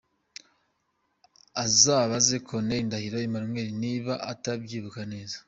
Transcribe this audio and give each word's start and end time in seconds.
Azabaze 1.63 2.35
Colonel 2.47 2.85
Ndahiro 2.87 3.17
Emmanuel 3.27 3.69
niba 3.83 4.13
atabyibuka 4.31 5.01
neza. 5.13 5.37